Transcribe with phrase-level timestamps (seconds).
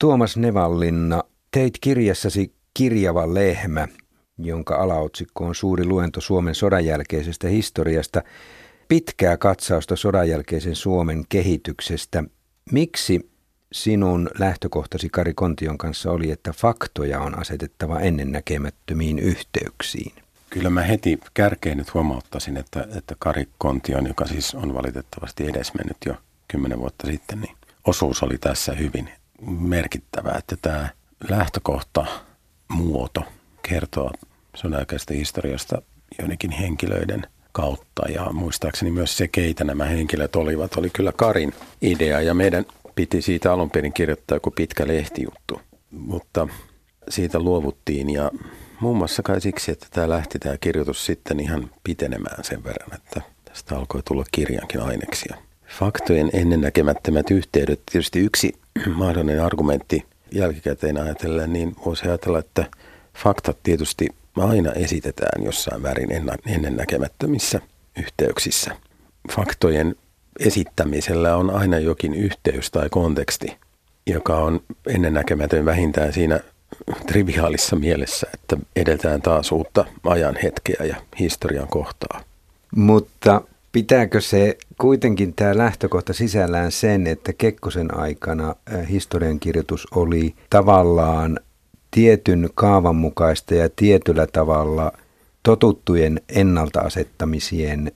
[0.00, 3.88] Tuomas Nevallinna, teit kirjassasi Kirjava lehmä,
[4.38, 8.22] jonka alaotsikko on suuri luento Suomen sodan jälkeisestä historiasta,
[8.88, 12.24] pitkää katsausta sodan jälkeisen Suomen kehityksestä.
[12.72, 13.30] Miksi
[13.72, 20.12] sinun lähtökohtasi Kari Kontion kanssa oli, että faktoja on asetettava ennennäkemättömiin yhteyksiin?
[20.50, 25.96] Kyllä mä heti kärkeen nyt huomauttaisin, että, että Kari Kontion, joka siis on valitettavasti edesmennyt
[26.06, 26.14] jo
[26.48, 27.56] kymmenen vuotta sitten, niin
[27.86, 29.10] osuus oli tässä hyvin
[29.46, 30.88] merkittävä, että tämä
[31.28, 32.06] lähtökohta,
[32.68, 33.22] muoto
[33.62, 34.10] kertoo
[34.56, 35.82] sodanjälkeisestä historiasta
[36.18, 38.02] joidenkin henkilöiden kautta.
[38.08, 42.20] Ja muistaakseni myös se, keitä nämä henkilöt olivat, oli kyllä Karin idea.
[42.20, 45.60] Ja meidän piti siitä alun perin kirjoittaa joku pitkä lehtijuttu,
[45.90, 46.48] mutta
[47.08, 48.30] siitä luovuttiin ja
[48.80, 53.20] muun muassa kai siksi, että tämä lähti tämä kirjoitus sitten ihan pitenemään sen verran, että
[53.44, 55.36] tästä alkoi tulla kirjankin aineksia.
[55.78, 58.54] Faktojen ennennäkemättömät yhteydet, tietysti yksi
[58.94, 62.64] mahdollinen argumentti jälkikäteen ajatellen, niin voisi ajatella, että
[63.14, 66.08] faktat tietysti aina esitetään jossain väärin
[66.46, 67.60] ennennäkemättömissä
[67.98, 68.76] yhteyksissä.
[69.32, 69.94] Faktojen
[70.40, 73.56] esittämisellä on aina jokin yhteys tai konteksti,
[74.06, 76.40] joka on ennennäkemätön vähintään siinä
[77.08, 82.20] triviaalissa mielessä, että edetään taas uutta ajan hetkeä ja historian kohtaa.
[82.76, 88.54] Mutta pitääkö se kuitenkin tämä lähtökohta sisällään sen, että Kekkosen aikana
[88.90, 91.40] historiankirjoitus oli tavallaan
[91.90, 94.92] tietyn kaavan mukaista ja tietyllä tavalla
[95.42, 97.92] totuttujen ennalta asettamisien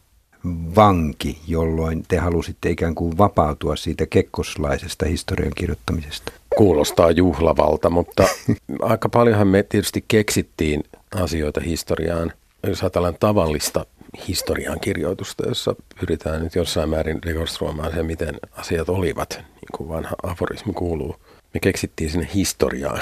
[0.76, 6.32] vanki, jolloin te halusitte ikään kuin vapautua siitä kekkoslaisesta historian kirjoittamisesta?
[6.56, 8.24] Kuulostaa juhlavalta, mutta
[8.80, 12.32] aika paljonhan me tietysti keksittiin asioita historiaan.
[12.66, 13.86] Jos ajatellaan tavallista
[14.28, 20.16] historian kirjoitusta, jossa pyritään nyt jossain määrin rekonstruomaan se, miten asiat olivat, niin kuin vanha
[20.22, 21.16] aforismi kuuluu.
[21.54, 23.00] Me keksittiin sinne historiaan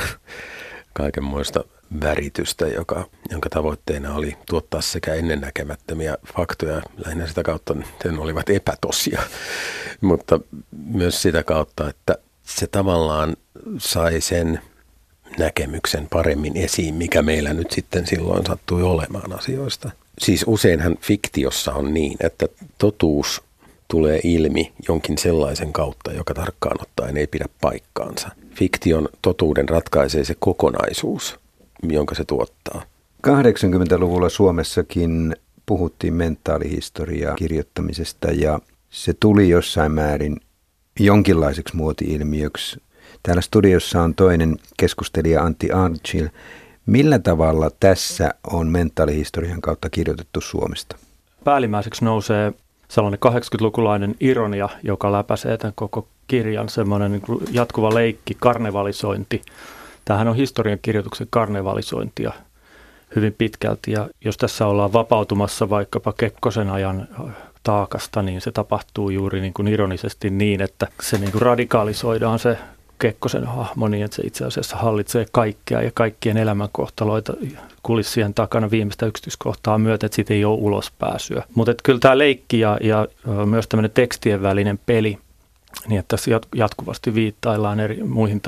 [0.92, 1.64] kaikenmoista
[2.00, 9.22] väritystä, joka, jonka tavoitteena oli tuottaa sekä ennennäkemättömiä faktoja, lähinnä sitä kautta, ne olivat epätosia,
[10.00, 10.40] mutta
[10.86, 13.36] myös sitä kautta, että se tavallaan
[13.78, 14.60] sai sen
[15.38, 19.90] näkemyksen paremmin esiin, mikä meillä nyt sitten silloin sattui olemaan asioista.
[20.18, 22.46] Siis useinhan fiktiossa on niin, että
[22.78, 23.42] totuus
[23.88, 28.28] tulee ilmi jonkin sellaisen kautta, joka tarkkaan ottaen ei pidä paikkaansa.
[28.54, 31.38] Fiktion totuuden ratkaisee se kokonaisuus,
[31.82, 32.82] jonka se tuottaa.
[33.26, 35.36] 80-luvulla Suomessakin
[35.66, 40.40] puhuttiin mentaalihistoriaa kirjoittamisesta ja se tuli jossain määrin
[41.00, 42.80] jonkinlaiseksi muoti-ilmiöksi.
[43.22, 46.28] Täällä studiossa on toinen keskustelija Antti Archil.
[46.86, 50.96] Millä tavalla tässä on mentaalihistorian kautta kirjoitettu Suomesta?
[51.44, 52.52] Päällimmäiseksi nousee
[52.88, 59.42] sellainen 80-lukulainen ironia, joka läpäisee tämän koko kirjan, semmoinen niin jatkuva leikki, karnevalisointi.
[60.04, 62.32] Tämähän on historian kirjoituksen karnevalisointia
[63.16, 67.08] hyvin pitkälti, ja jos tässä ollaan vapautumassa vaikkapa Kekkosen ajan
[67.62, 72.58] taakasta, niin se tapahtuu juuri niin kuin ironisesti niin, että se niin kuin radikaalisoidaan se
[73.02, 77.34] Kekkosen hahmo niin, että se itse asiassa hallitsee kaikkea ja kaikkien elämänkohtaloita
[77.82, 81.44] kulissien takana viimeistä yksityiskohtaa myötä, että siitä ei ole ulospääsyä.
[81.54, 83.08] Mutta kyllä tämä leikki ja, ja
[83.46, 85.18] myös tämmöinen tekstien välinen peli,
[85.88, 88.42] niin että tässä jatkuvasti viittaillaan eri muihin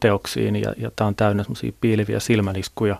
[0.00, 2.96] teoksiin ja, ja tämä on täynnä semmoisia piiliviä silmäniskuja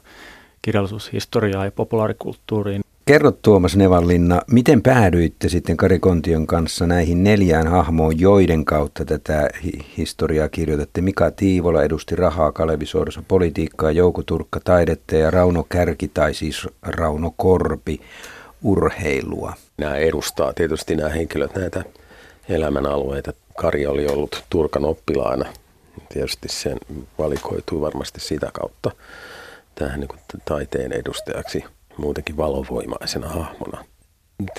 [0.63, 2.83] kirjallisuushistoriaa ja populaarikulttuuriin.
[3.11, 9.49] Kerro Tuomas Nevallinna, miten päädyitte sitten Kari Kontion kanssa näihin neljään hahmoon, joiden kautta tätä
[9.65, 11.01] hi- historiaa kirjoitatte?
[11.01, 16.69] Mika Tiivola edusti rahaa, Kalevi Sorsa politiikkaa, Jouko Turkka taidetta ja Rauno Kärki tai siis
[16.83, 18.01] Rauno Korpi
[18.63, 19.53] urheilua.
[19.79, 21.85] Nämä edustaa tietysti nämä henkilöt näitä
[22.49, 23.33] elämänalueita.
[23.57, 25.45] Kari oli ollut Turkan oppilaana.
[26.09, 26.79] Tietysti sen
[27.19, 28.91] valikoitui varmasti sitä kautta
[29.75, 31.65] tähän niin taiteen edustajaksi–
[32.01, 33.85] muutenkin valovoimaisena hahmona.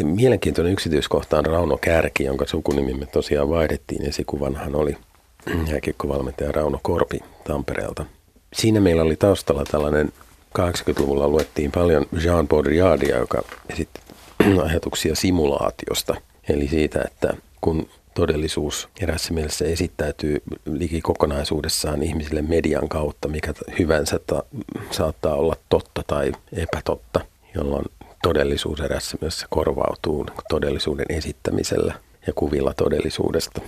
[0.03, 4.06] Mielenkiintoinen yksityiskohta on Rauno Kärki, jonka sukunimimme tosiaan vaihdettiin.
[4.06, 4.97] Esikuvanhan oli
[5.72, 8.06] jääkiekkovalmentaja Rauno Korpi Tampereelta.
[8.53, 10.11] Siinä meillä oli taustalla tällainen
[10.59, 13.99] 80-luvulla luettiin paljon Jean Baudrillardia, joka esitti
[14.70, 16.16] ajatuksia simulaatiosta.
[16.49, 24.20] Eli siitä, että kun todellisuus erässä mielessä esittäytyy liki kokonaisuudessaan ihmisille median kautta, mikä hyvänsä
[24.28, 24.44] ta-
[24.91, 27.26] saattaa olla totta tai epätotta,
[27.56, 27.86] jolloin
[28.24, 31.94] todellisuus erässä mielessä korvautuu todellisuuden esittämisellä
[32.28, 33.62] ja kuvilla todellisuudesta.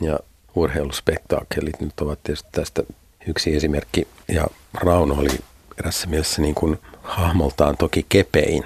[0.00, 0.18] Ja
[0.54, 2.82] urheiluspektaakkelit nyt ovat tietysti tästä
[3.26, 4.08] yksi esimerkki.
[4.28, 5.38] Ja Rauno oli
[5.78, 8.64] erässä mielessä niin kuin hahmoltaan toki kepein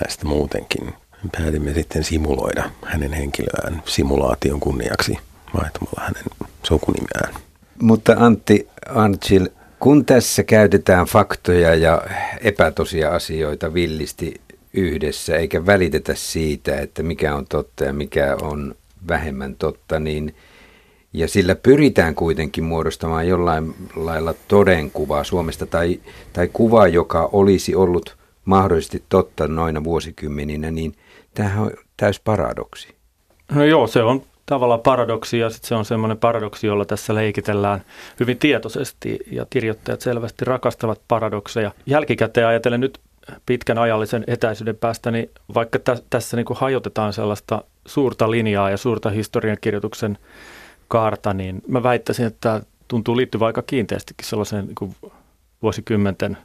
[0.00, 0.94] näistä muutenkin
[1.32, 5.18] päätimme sitten simuloida hänen henkilöään simulaation kunniaksi
[5.54, 6.24] vaihtamalla hänen
[6.62, 7.34] sukunimeään.
[7.82, 9.48] Mutta Antti Archil,
[9.82, 12.02] kun tässä käytetään faktoja ja
[12.40, 14.40] epätosia asioita villisti
[14.72, 18.74] yhdessä, eikä välitetä siitä, että mikä on totta ja mikä on
[19.08, 20.34] vähemmän totta, niin
[21.12, 26.00] ja sillä pyritään kuitenkin muodostamaan jollain lailla todenkuvaa Suomesta tai,
[26.32, 30.94] tai kuvaa, joka olisi ollut mahdollisesti totta noina vuosikymmeninä, niin
[31.34, 32.88] tämähän on täys paradoksi.
[33.54, 34.22] No joo, se on
[34.52, 37.82] tavallaan paradoksi ja sitten se on semmoinen paradoksi, jolla tässä leikitellään
[38.20, 41.70] hyvin tietoisesti ja kirjoittajat selvästi rakastavat paradokseja.
[41.86, 43.00] Jälkikäteen ajatellen nyt
[43.46, 48.76] pitkän ajallisen etäisyyden päästä, niin vaikka tä- tässä niin kuin hajotetaan sellaista suurta linjaa ja
[48.76, 50.18] suurta historiankirjoituksen
[50.88, 54.96] kaarta, niin mä väittäisin, että tämä tuntuu liittyvän aika kiinteästikin sellaiseen niin kuin
[55.62, 56.36] vuosikymmenten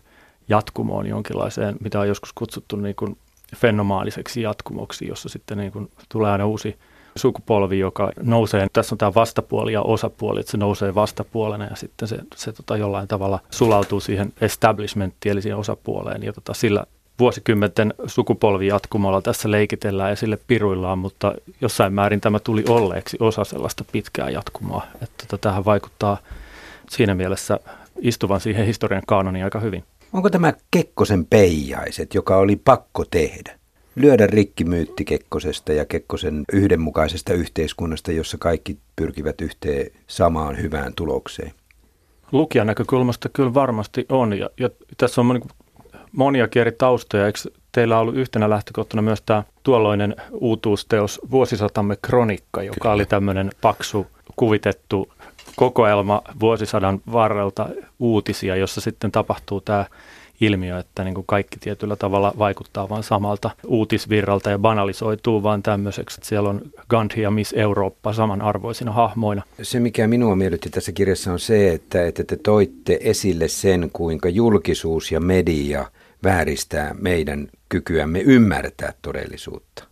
[0.49, 3.17] jatkumoon jonkinlaiseen, mitä on joskus kutsuttu niin kuin
[3.55, 6.77] fenomaaliseksi jatkumoksi, jossa sitten niin kuin tulee aina uusi
[7.17, 12.07] sukupolvi, joka nousee, tässä on tämä vastapuoli ja osapuoli, että se nousee vastapuolena ja sitten
[12.07, 16.83] se, se tota jollain tavalla sulautuu siihen establishmenttiin, eli siihen osapuoleen ja tota sillä
[17.19, 17.93] vuosikymmenten
[18.67, 24.29] jatkumolla tässä leikitellään ja sille piruillaan, mutta jossain määrin tämä tuli olleeksi osa sellaista pitkää
[24.29, 26.17] jatkumoa, että tota, tähän vaikuttaa
[26.89, 27.59] siinä mielessä
[28.01, 29.83] istuvan siihen historian kaanoniin aika hyvin.
[30.13, 33.56] Onko tämä Kekkosen peijaiset, joka oli pakko tehdä?
[33.97, 41.51] Lyödä rikki myytti Kekkosesta ja Kekkosen yhdenmukaisesta yhteiskunnasta, jossa kaikki pyrkivät yhteen samaan hyvään tulokseen?
[42.31, 44.37] Lukijan näkökulmasta kyllä varmasti on.
[44.37, 45.41] Ja, ja tässä on
[46.11, 47.25] monia eri taustoja.
[47.25, 47.39] Eikö
[47.71, 52.93] teillä ollut yhtenä lähtökohtana myös tämä tuolloinen uutuusteos Vuosisatamme kronikka, joka kyllä.
[52.93, 55.13] oli tämmöinen paksu kuvitettu
[55.55, 59.85] kokoelma vuosisadan varrelta uutisia, jossa sitten tapahtuu tämä
[60.41, 66.15] ilmiö, että niin kuin kaikki tietyllä tavalla vaikuttaa vain samalta uutisvirralta ja banalisoituu vaan tämmöiseksi,
[66.19, 69.43] että siellä on Gandhi ja Miss Eurooppa samanarvoisina hahmoina.
[69.61, 74.29] Se, mikä minua miellytti tässä kirjassa on se, että, että te toitte esille sen, kuinka
[74.29, 75.85] julkisuus ja media
[76.23, 79.83] vääristää meidän kykyämme ymmärtää todellisuutta.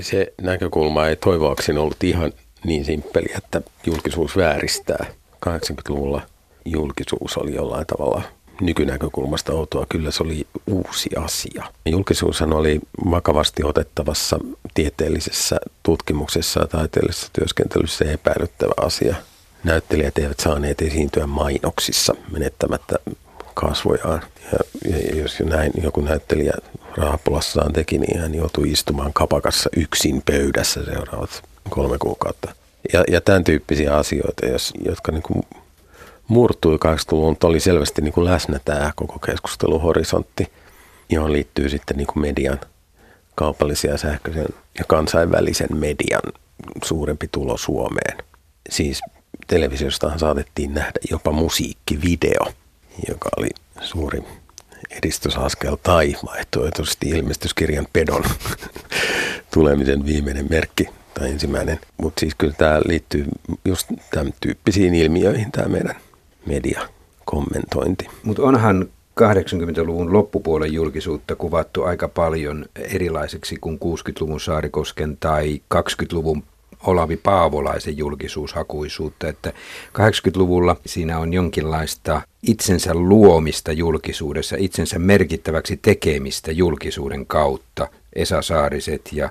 [0.00, 2.32] Se näkökulma ei toivoakseni ollut ihan
[2.64, 5.06] niin simppeli, että julkisuus vääristää.
[5.48, 6.22] 80-luvulla
[6.64, 8.22] julkisuus oli jollain tavalla
[8.60, 11.64] nykynäkökulmasta outoa, kyllä se oli uusi asia.
[11.86, 12.80] Julkisuushan oli
[13.10, 14.38] vakavasti otettavassa
[14.74, 19.16] tieteellisessä tutkimuksessa ja taiteellisessa työskentelyssä epäilyttävä asia.
[19.64, 22.96] Näyttelijät eivät saaneet esiintyä mainoksissa menettämättä
[23.54, 24.22] kasvojaan.
[24.52, 24.58] Ja,
[25.16, 26.52] jos näin joku näyttelijä
[26.96, 32.54] rahapulassaan teki, niin hän joutui istumaan kapakassa yksin pöydässä seuraavat kolme kuukautta.
[32.92, 35.42] Ja, ja tämän tyyppisiä asioita, jos, jotka niin kuin
[36.28, 40.52] murtui 80-luvun, mutta oli selvästi niin kuin läsnä tämä koko keskusteluhorisontti,
[41.08, 42.60] johon liittyy sitten niin kuin median
[43.34, 44.48] kaupallisia sähköisen
[44.78, 46.22] ja kansainvälisen median
[46.84, 48.18] suurempi tulo Suomeen.
[48.70, 49.00] Siis
[49.46, 52.52] televisiostahan saatettiin nähdä jopa musiikkivideo,
[53.08, 53.48] joka oli
[53.80, 54.24] suuri
[54.90, 58.24] edistysaskel tai vaihtoehtoisesti ilmestyskirjan pedon
[59.54, 60.88] tulemisen viimeinen merkki
[61.18, 61.80] tai ensimmäinen.
[61.96, 63.26] Mutta siis kyllä tämä liittyy
[63.64, 65.94] just tämän tyyppisiin ilmiöihin tämä meidän
[66.46, 68.06] mediakommentointi.
[68.22, 68.88] Mutta onhan
[69.20, 76.42] 80-luvun loppupuolen julkisuutta kuvattu aika paljon erilaiseksi kuin 60-luvun Saarikosken tai 20-luvun
[76.86, 79.52] Olavi Paavolaisen julkisuushakuisuutta, että
[79.98, 87.88] 80-luvulla siinä on jonkinlaista itsensä luomista julkisuudessa, itsensä merkittäväksi tekemistä julkisuuden kautta.
[88.12, 89.30] Esa Saariset ja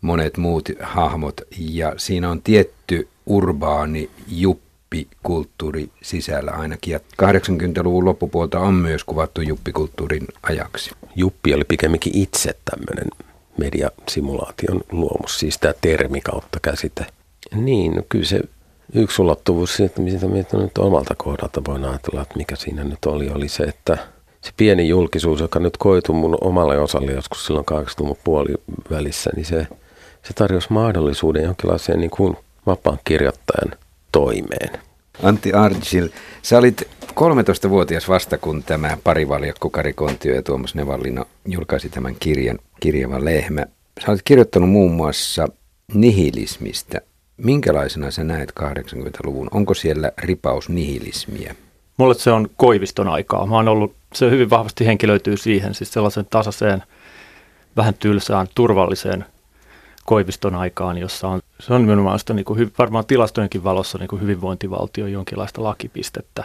[0.00, 6.92] monet muut hahmot, ja siinä on tietty urbaani juppi juppikulttuuri sisällä ainakin.
[6.92, 10.90] Ja 80-luvun loppupuolta on myös kuvattu juppikulttuurin ajaksi.
[11.16, 13.08] Juppi oli pikemminkin itse tämmöinen
[13.58, 17.06] mediasimulaation luomus, siis tämä termi kautta käsite.
[17.54, 18.40] Niin, no kyllä se
[18.94, 23.30] yksi ulottuvuus, että mitä mitä nyt omalta kohdalta voin ajatella, että mikä siinä nyt oli,
[23.30, 23.98] oli se, että
[24.40, 29.66] se pieni julkisuus, joka nyt koitui mun omalle osalle joskus silloin 80-luvun puolivälissä, niin se,
[30.22, 33.78] se tarjosi mahdollisuuden jonkinlaiseen niin kuin vapaan kirjoittajan
[34.12, 34.70] toimeen.
[35.22, 36.08] Antti Argil,
[36.42, 42.58] sä olit 13-vuotias vasta, kun tämä parivaljakko Kari Kontio ja Tuomas Nevallino julkaisi tämän kirjan
[42.80, 43.66] Kirjava lehmä.
[44.00, 45.48] Sä olet kirjoittanut muun muassa
[45.94, 47.00] nihilismistä.
[47.36, 49.48] Minkälaisena sä näet 80-luvun?
[49.50, 51.54] Onko siellä ripaus nihilismiä?
[51.96, 53.46] Mulle se on Koiviston aikaa.
[53.46, 56.82] Mä oon ollut, se hyvin vahvasti henkilöityy siihen, siis sellaisen tasaiseen,
[57.76, 59.24] vähän tylsään, turvalliseen
[60.06, 64.22] Koiviston aikaan, jossa on, se on nimenomaan sitä niin kuin, varmaan tilastojenkin valossa niin kuin
[64.22, 66.44] hyvinvointivaltio jonkinlaista lakipistettä.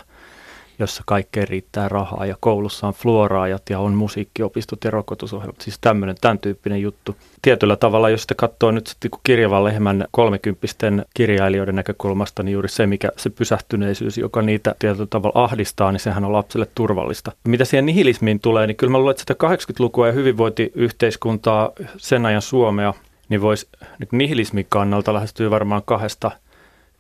[0.80, 5.62] jossa kaikkeen riittää rahaa ja koulussa on fluoraajat ja on musiikkiopistot ja rokotusohjelmat.
[5.62, 7.16] Siis tämmöinen, tämän tyyppinen juttu.
[7.42, 12.70] Tietyllä tavalla, jos sitten katsoo nyt sitten kun kirjavan lehmän kolmekymppisten kirjailijoiden näkökulmasta, niin juuri
[12.70, 17.32] se, mikä se pysähtyneisyys, joka niitä tietyllä tavalla ahdistaa, niin sehän on lapselle turvallista.
[17.48, 22.42] Mitä siihen nihilismiin tulee, niin kyllä mä luulen, että sitä 80-lukua ja hyvinvointiyhteiskuntaa, sen ajan
[22.42, 22.94] Suomea,
[23.30, 23.68] niin voisi
[24.00, 26.32] niin nihilismin kannalta lähestyä varmaan kahdesta–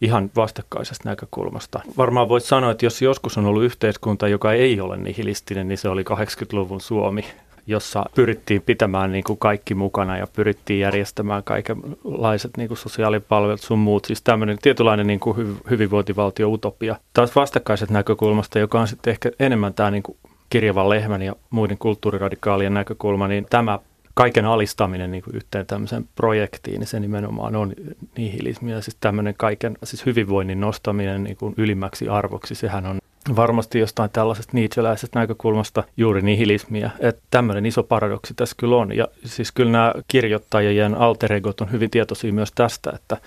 [0.01, 1.79] ihan vastakkaisesta näkökulmasta.
[1.97, 5.89] Varmaan voit sanoa, että jos joskus on ollut yhteiskunta, joka ei ole nihilistinen, niin se
[5.89, 7.25] oli 80-luvun Suomi,
[7.67, 13.79] jossa pyrittiin pitämään niin kuin kaikki mukana ja pyrittiin järjestämään kaikenlaiset niin kuin sosiaalipalvelut sun
[13.79, 14.05] muut.
[14.05, 16.95] Siis tämmöinen tietynlainen niin kuin hyvinvointivaltio-utopia.
[17.13, 20.17] Taas vastakkaiset näkökulmasta, joka on sitten ehkä enemmän tämä niin kuin
[20.49, 23.79] kirjavan lehmän ja muiden kulttuuriradikaalien näkökulma, niin tämä
[24.17, 27.73] kaiken alistaminen niin kuin yhteen tämmöiseen projektiin, niin se nimenomaan on
[28.17, 28.81] nihilismia.
[28.81, 32.97] Siis tämmöinen kaiken, siis hyvinvoinnin nostaminen niin kuin ylimmäksi arvoksi, sehän on
[33.35, 36.91] varmasti jostain tällaisesta niitseläisestä näkökulmasta juuri nihilismiä.
[36.99, 38.97] Että tämmöinen iso paradoksi tässä kyllä on.
[38.97, 43.17] Ja siis kyllä nämä kirjoittajien alter egot on hyvin tietoisia myös tästä, että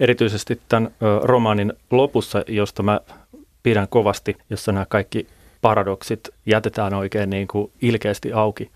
[0.00, 0.90] erityisesti tämän
[1.22, 3.00] romaanin lopussa, josta mä
[3.62, 5.26] pidän kovasti, jossa nämä kaikki
[5.62, 8.70] paradoksit jätetään oikein niin kuin ilkeästi auki,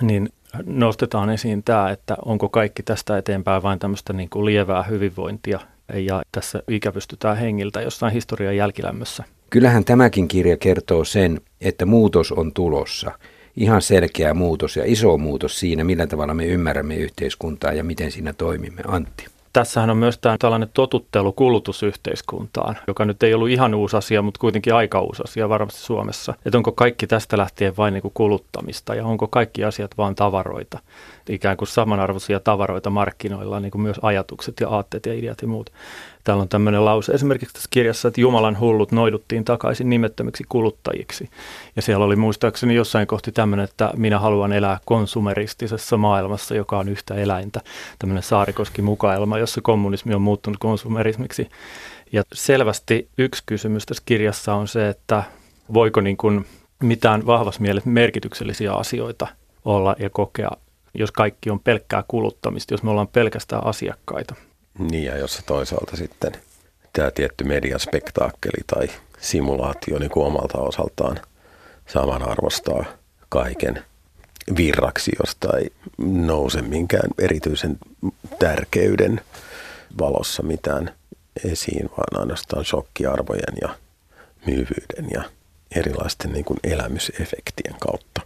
[0.00, 0.28] niin
[0.66, 5.60] nostetaan esiin tämä, että onko kaikki tästä eteenpäin vain tämmöistä niin kuin lievää hyvinvointia
[5.94, 9.24] ja tässä ikävystytään hengiltä jossain historian jälkilämmössä.
[9.50, 13.12] Kyllähän tämäkin kirja kertoo sen, että muutos on tulossa.
[13.56, 18.32] Ihan selkeä muutos ja iso muutos siinä, millä tavalla me ymmärrämme yhteiskuntaa ja miten siinä
[18.32, 18.82] toimimme.
[18.86, 19.26] Antti.
[19.52, 24.40] Tässähän on myös tämä tällainen totuttelu kulutusyhteiskuntaan, joka nyt ei ollut ihan uusi asia, mutta
[24.40, 26.34] kuitenkin aika uusi asia varmasti Suomessa.
[26.46, 30.78] Että onko kaikki tästä lähtien vain niin kuin kuluttamista ja onko kaikki asiat vain tavaroita,
[31.28, 35.70] ikään kuin samanarvoisia tavaroita markkinoilla, niin kuin myös ajatukset ja aatteet ja ideat ja muut.
[36.24, 41.30] Täällä on tämmöinen lause esimerkiksi tässä kirjassa, että Jumalan hullut noiduttiin takaisin nimettömiksi kuluttajiksi.
[41.76, 46.88] Ja siellä oli muistaakseni jossain kohti tämmöinen, että minä haluan elää konsumeristisessa maailmassa, joka on
[46.88, 47.60] yhtä eläintä.
[47.98, 51.48] Tämmöinen saarikoski-mukaelma, jossa kommunismi on muuttunut konsumerismiksi.
[52.12, 55.22] Ja selvästi yksi kysymys tässä kirjassa on se, että
[55.74, 56.46] voiko niin kuin
[56.82, 59.26] mitään vahvassa mielessä merkityksellisiä asioita
[59.64, 60.50] olla ja kokea,
[60.94, 64.34] jos kaikki on pelkkää kuluttamista, jos me ollaan pelkästään asiakkaita.
[64.80, 66.32] Niin ja jossa toisaalta sitten
[66.92, 68.88] tämä tietty mediaspektaakkeli tai
[69.20, 71.20] simulaatio niin kuin omalta osaltaan
[71.86, 72.84] saman arvostaa
[73.28, 73.84] kaiken
[74.56, 77.78] virraksi, josta ei nouse minkään erityisen
[78.38, 79.20] tärkeyden
[80.00, 80.94] valossa mitään
[81.44, 83.68] esiin, vaan ainoastaan shokkiarvojen ja
[84.46, 85.22] myyvyyden ja
[85.76, 88.20] erilaisten niin kuin elämysefektien kautta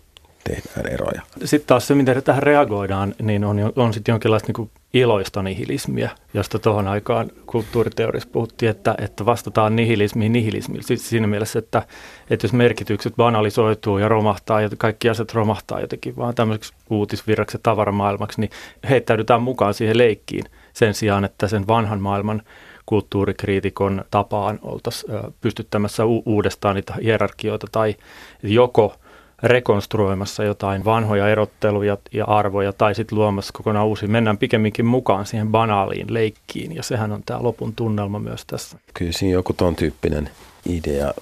[0.44, 1.22] tehdään eroja.
[1.44, 6.58] Sitten taas se, miten tähän reagoidaan, niin on, on sitten jonkinlaista niin iloista nihilismiä, josta
[6.58, 10.82] tuohon aikaan kulttuuriteoriassa puhuttiin, että, että vastataan nihilismiin nihilismillä.
[10.82, 11.82] Siis siinä mielessä, että,
[12.30, 18.40] että jos merkitykset banalisoituu ja romahtaa ja kaikki asiat romahtaa jotenkin vaan tämmöiseksi uutisvirraksi tavaramaailmaksi,
[18.40, 18.50] niin
[18.88, 22.42] heittäydytään mukaan siihen leikkiin sen sijaan, että sen vanhan maailman
[22.86, 27.94] kulttuurikriitikon tapaan oltaisiin pystyttämässä u- uudestaan niitä hierarkioita tai
[28.42, 28.94] joko–
[29.44, 34.06] rekonstruoimassa jotain vanhoja erotteluja ja arvoja tai sitten luomassa kokonaan uusi.
[34.06, 38.78] Mennään pikemminkin mukaan siihen banaaliin leikkiin ja sehän on tämä lopun tunnelma myös tässä.
[38.94, 40.30] Kyllä siinä joku ton tyyppinen
[40.66, 41.14] idea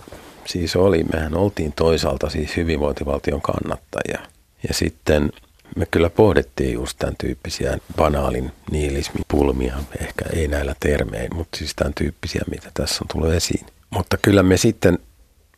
[0.44, 1.04] siis oli.
[1.12, 4.20] Mehän oltiin toisaalta siis hyvinvointivaltion kannattajia
[4.68, 5.32] ja sitten
[5.76, 11.94] me kyllä pohdittiin just tämän tyyppisiä banaalin nihilismipulmia, ehkä ei näillä termein, mutta siis tämän
[11.94, 13.66] tyyppisiä, mitä tässä on tullut esiin.
[13.90, 14.98] Mutta kyllä me sitten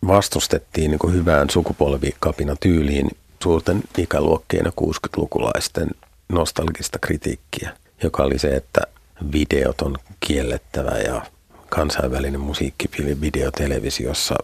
[0.06, 3.11] vastustettiin niin hyvään sukupolvikapina tyyliin
[3.42, 5.90] suurten ikäluokkien ja 60-lukulaisten
[6.28, 7.70] nostalgista kritiikkiä,
[8.02, 8.80] joka oli se, että
[9.32, 11.23] videot on kiellettävä ja
[11.68, 14.34] kansainvälinen musiikkifilmi videotelevisiossa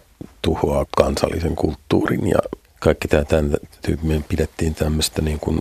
[0.42, 2.38] tuhoaa kansallisen kulttuurin ja
[2.80, 5.60] kaikki tämä tämän tyyppinen pidettiin tämmöistä niin kuin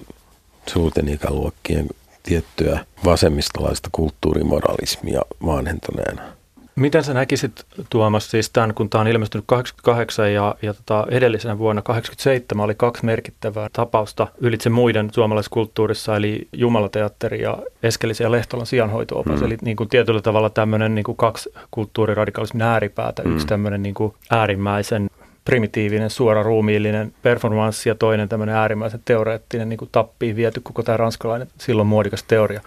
[0.69, 1.87] suurten ikäluokkien
[2.23, 6.38] tiettyä vasemmistolaista kulttuurimoralismia vanhentuneena.
[6.79, 11.57] Miten sä näkisit Tuomas siis tämän, kun tämä on ilmestynyt 88 ja, ja tota, edellisenä
[11.57, 18.65] vuonna 87 oli kaksi merkittävää tapausta ylitse muiden suomalaiskulttuurissa, eli Jumalateatteri ja Eskelisen ja Lehtolan
[18.65, 19.45] sijanhoitoopas, mm.
[19.45, 23.33] eli niin kuin tietyllä tavalla tämmöinen niin kuin kaksi kulttuuriradikalismin ääripäätä, mm.
[23.33, 25.09] yksi tämmöinen niin kuin äärimmäisen
[25.45, 30.97] primitiivinen, suora ruumiillinen performanssi ja toinen tämmöinen äärimmäisen teoreettinen niin kuin tappiin viety koko tämä
[30.97, 32.61] ranskalainen silloin muodikas teoria.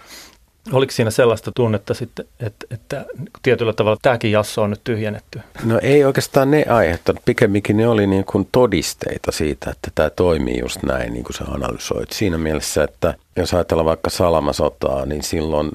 [0.72, 3.04] Oliko siinä sellaista tunnetta sitten, että, että
[3.42, 5.40] tietyllä tavalla tämäkin jasso on nyt tyhjennetty?
[5.64, 7.22] No ei oikeastaan ne aiheuttanut.
[7.24, 11.44] Pikemminkin ne oli niin kuin todisteita siitä, että tämä toimii just näin, niin kuin sä
[11.44, 12.12] analysoit.
[12.12, 15.72] Siinä mielessä, että jos ajatellaan vaikka salamasotaa, niin silloin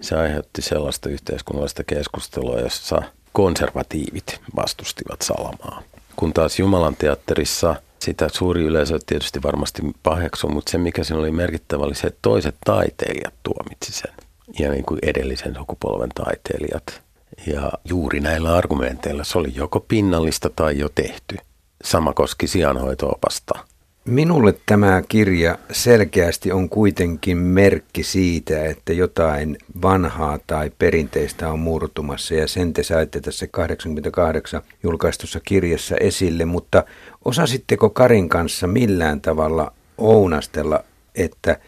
[0.00, 3.02] se aiheutti sellaista yhteiskunnallista keskustelua, jossa
[3.32, 5.82] konservatiivit vastustivat salamaa.
[6.16, 11.30] kun taas Jumalan teatterissa sitä suuri yleisö tietysti varmasti paheksu, mutta se mikä siinä oli
[11.30, 14.12] merkittävä oli se, että toiset taiteilijat tuomitsi sen
[14.58, 17.02] ja niin kuin edellisen sukupolven taiteilijat.
[17.46, 21.36] Ja juuri näillä argumenteilla se oli joko pinnallista tai jo tehty.
[21.84, 23.58] Sama koski sijanhoitoopasta.
[24.04, 32.34] Minulle tämä kirja selkeästi on kuitenkin merkki siitä, että jotain vanhaa tai perinteistä on murtumassa
[32.34, 36.84] ja sen te saitte tässä 88 julkaistussa kirjassa esille, mutta
[37.24, 40.84] osasitteko Karin kanssa millään tavalla ounastella,
[41.14, 41.58] että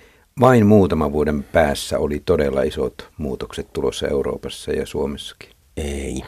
[0.40, 5.50] vain muutama vuoden päässä oli todella isot muutokset tulossa Euroopassa ja Suomessakin?
[5.76, 6.22] Ei,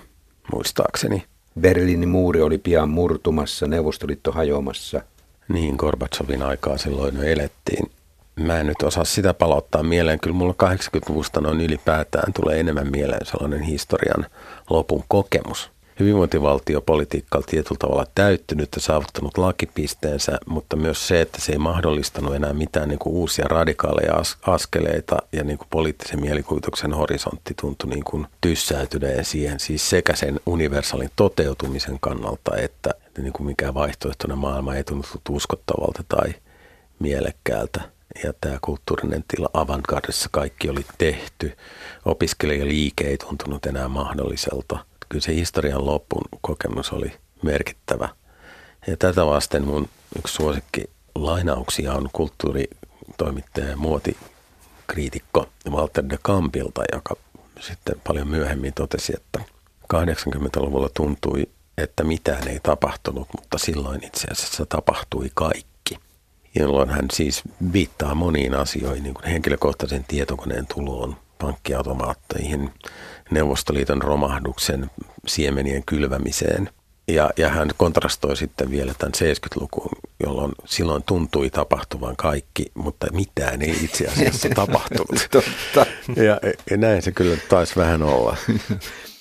[0.53, 1.25] muistaakseni.
[1.61, 5.03] Berliinin muuri oli pian murtumassa, Neuvostoliitto hajoamassa–
[5.49, 7.91] niin, Gorbachevin aikaa silloin elettiin.
[8.37, 10.21] Mä en nyt osaa sitä palauttaa mieleen.
[10.21, 14.27] Kyllä mulla 80-luvusta noin ylipäätään tulee enemmän mieleen sellainen historian
[14.71, 15.71] lopun kokemus.
[16.01, 22.35] Hyvinvointivaltiopolitiikka on tietyllä tavalla täyttynyt ja saavuttanut lakipisteensä, mutta myös se, että se ei mahdollistanut
[22.35, 24.15] enää mitään niin kuin uusia radikaaleja
[24.47, 30.41] askeleita ja niin kuin poliittisen mielikuvituksen horisontti tuntui niin kuin tyssäytyneen siihen, siis sekä sen
[30.47, 36.35] universaalin toteutumisen kannalta että niin kuin mikään vaihtoehtoinen maailma ei tunnu uskottavalta tai
[36.99, 37.81] mielekkäältä.
[38.25, 41.57] Ja tämä kulttuurinen tila avantgardessa kaikki oli tehty.
[42.05, 44.92] Opiskelijaliike ei tuntunut enää mahdolliselta.
[45.13, 48.09] Kyllä se historian loppun kokemus oli merkittävä.
[48.87, 49.89] Ja tätä vasten mun
[50.19, 57.17] yksi suosikki lainauksia on kulttuuritoimittaja ja muotikriitikko Walter de Campilta, joka
[57.61, 59.41] sitten paljon myöhemmin totesi, että
[59.95, 61.47] 80-luvulla tuntui
[61.79, 65.99] että mitään ei tapahtunut, mutta silloin itse asiassa tapahtui kaikki.
[66.55, 67.43] Jolloin hän siis
[67.73, 72.71] viittaa moniin asioihin, niin kuin henkilökohtaisen tietokoneen tuloon, pankkiautomaatteihin,
[73.31, 74.91] Neuvostoliiton romahduksen
[75.27, 76.71] siemenien kylvämiseen.
[77.09, 83.63] Ja, ja hän kontrastoi sitten vielä tämän 70-lukuun, jolloin silloin tuntui tapahtuvan kaikki, mutta mitään
[83.63, 85.29] ei itse asiassa tapahtunut.
[85.31, 85.87] Totta.
[86.17, 88.37] Ja, ja näin se kyllä taisi vähän olla.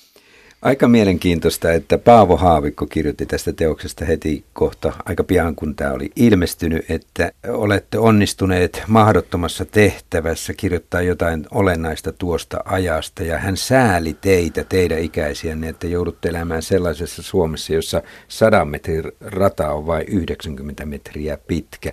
[0.62, 6.10] Aika mielenkiintoista, että Paavo Haavikko kirjoitti tästä teoksesta heti kohta aika pian, kun tämä oli
[6.16, 13.22] ilmestynyt, että olette onnistuneet mahdottomassa tehtävässä kirjoittaa jotain olennaista tuosta ajasta.
[13.22, 19.72] Ja hän sääli teitä, teidän ikäisiänne, että joudutte elämään sellaisessa Suomessa, jossa 100 metrin rata
[19.72, 21.92] on vain 90 metriä pitkä.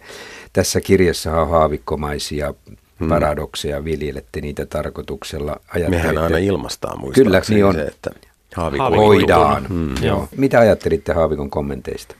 [0.53, 2.53] Tässä kirjassa on haavikkomaisia
[2.99, 3.09] hmm.
[3.09, 5.61] paradokseja, viljelette niitä tarkoituksella.
[5.87, 7.75] Mehän aina ilmastaan Kyllä, niin on.
[7.75, 9.65] se, että Haavikon voidaan.
[9.69, 10.03] Mm.
[10.03, 10.27] Joo.
[10.37, 12.15] Mitä ajattelitte Haavikon kommenteista?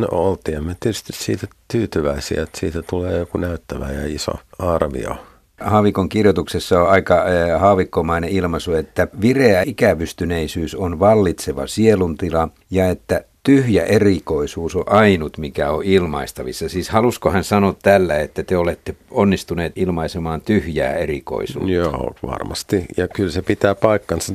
[0.00, 5.16] No oltiin me tietysti siitä tyytyväisiä, että siitä tulee joku näyttävä ja iso arvio.
[5.60, 13.24] Haavikon kirjoituksessa on aika äh, haavikkomainen ilmaisu, että vireä ikävystyneisyys on vallitseva sieluntila ja että
[13.42, 16.68] tyhjä erikoisuus on ainut, mikä on ilmaistavissa.
[16.68, 21.72] Siis halusko hän sanoa tällä, että te olette onnistuneet ilmaisemaan tyhjää erikoisuutta?
[21.72, 22.86] Joo, varmasti.
[22.96, 24.34] Ja kyllä se pitää paikkansa.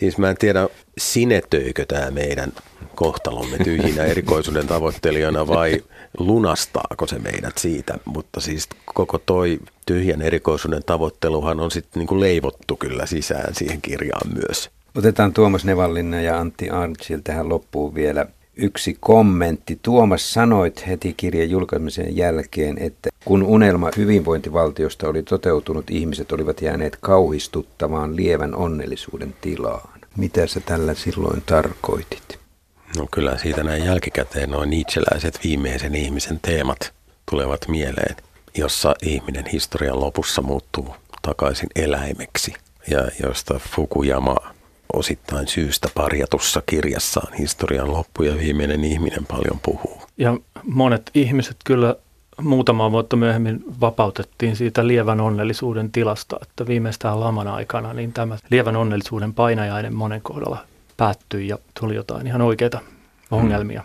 [0.00, 2.52] Siis mä en tiedä, sinetöikö tämä meidän
[2.94, 5.82] kohtalomme tyhjinä erikoisuuden tavoittelijana vai
[6.18, 7.98] lunastaako se meidät siitä.
[8.04, 14.30] Mutta siis koko toi tyhjän erikoisuuden tavoitteluhan on sitten niinku leivottu kyllä sisään siihen kirjaan
[14.34, 14.70] myös.
[14.94, 18.26] Otetaan Tuomas Nevallinna ja Antti Arntzil tähän loppuun vielä
[18.56, 19.78] yksi kommentti.
[19.82, 26.96] Tuomas sanoit heti kirjan julkaisemisen jälkeen, että kun unelma hyvinvointivaltiosta oli toteutunut, ihmiset olivat jääneet
[27.00, 30.00] kauhistuttamaan lievän onnellisuuden tilaan.
[30.16, 32.38] Mitä sä tällä silloin tarkoitit?
[32.96, 36.92] No kyllä siitä näin jälkikäteen noin niitseläiset viimeisen ihmisen teemat
[37.30, 38.16] tulevat mieleen,
[38.56, 42.54] jossa ihminen historian lopussa muuttuu takaisin eläimeksi
[42.90, 44.53] ja josta Fukuyama
[44.94, 50.02] osittain syystä parjatussa kirjassaan historian loppu ja viimeinen ihminen paljon puhuu.
[50.18, 51.96] Ja monet ihmiset kyllä
[52.42, 58.76] muutama vuotta myöhemmin vapautettiin siitä lievän onnellisuuden tilasta, että viimeistään laman aikana niin tämä lievän
[58.76, 60.58] onnellisuuden painajainen monen kohdalla
[60.96, 62.80] päättyi ja tuli jotain ihan oikeita
[63.30, 63.82] ongelmia.